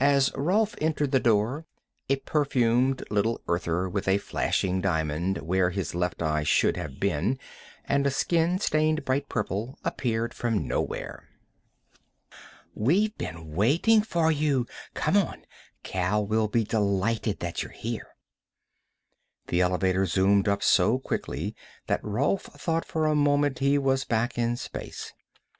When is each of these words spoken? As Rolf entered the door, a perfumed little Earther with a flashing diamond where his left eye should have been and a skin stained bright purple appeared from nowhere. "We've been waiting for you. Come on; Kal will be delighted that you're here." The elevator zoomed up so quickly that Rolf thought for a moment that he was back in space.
As 0.00 0.32
Rolf 0.34 0.74
entered 0.80 1.12
the 1.12 1.20
door, 1.20 1.66
a 2.08 2.16
perfumed 2.16 3.04
little 3.10 3.40
Earther 3.46 3.88
with 3.88 4.08
a 4.08 4.18
flashing 4.18 4.80
diamond 4.80 5.38
where 5.38 5.70
his 5.70 5.94
left 5.94 6.20
eye 6.20 6.42
should 6.42 6.76
have 6.76 6.98
been 6.98 7.38
and 7.84 8.04
a 8.04 8.10
skin 8.10 8.58
stained 8.58 9.04
bright 9.04 9.28
purple 9.28 9.78
appeared 9.84 10.34
from 10.34 10.66
nowhere. 10.66 11.28
"We've 12.74 13.16
been 13.16 13.54
waiting 13.54 14.02
for 14.02 14.32
you. 14.32 14.66
Come 14.94 15.16
on; 15.16 15.44
Kal 15.84 16.26
will 16.26 16.48
be 16.48 16.64
delighted 16.64 17.38
that 17.38 17.62
you're 17.62 17.70
here." 17.70 18.08
The 19.46 19.60
elevator 19.60 20.06
zoomed 20.06 20.48
up 20.48 20.64
so 20.64 20.98
quickly 20.98 21.54
that 21.86 22.02
Rolf 22.02 22.42
thought 22.46 22.84
for 22.84 23.06
a 23.06 23.14
moment 23.14 23.60
that 23.60 23.64
he 23.64 23.78
was 23.78 24.04
back 24.04 24.36
in 24.36 24.56
space. 24.56 25.12